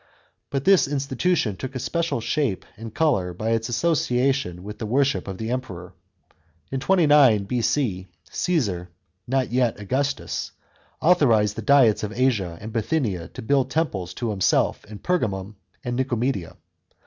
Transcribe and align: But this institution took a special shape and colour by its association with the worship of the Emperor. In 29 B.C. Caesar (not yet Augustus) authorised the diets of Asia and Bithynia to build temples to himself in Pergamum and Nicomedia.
But 0.49 0.65
this 0.65 0.87
institution 0.87 1.55
took 1.57 1.75
a 1.75 1.79
special 1.79 2.21
shape 2.21 2.65
and 2.75 2.91
colour 2.91 3.35
by 3.35 3.51
its 3.51 3.69
association 3.69 4.63
with 4.63 4.79
the 4.79 4.87
worship 4.87 5.27
of 5.27 5.37
the 5.37 5.51
Emperor. 5.51 5.93
In 6.71 6.79
29 6.79 7.43
B.C. 7.43 8.07
Caesar 8.31 8.89
(not 9.27 9.51
yet 9.51 9.79
Augustus) 9.79 10.53
authorised 11.01 11.55
the 11.55 11.61
diets 11.61 12.01
of 12.01 12.13
Asia 12.13 12.57
and 12.59 12.73
Bithynia 12.73 13.27
to 13.27 13.43
build 13.43 13.69
temples 13.69 14.15
to 14.15 14.31
himself 14.31 14.83
in 14.85 14.97
Pergamum 14.97 15.53
and 15.83 15.95
Nicomedia. 15.99 16.55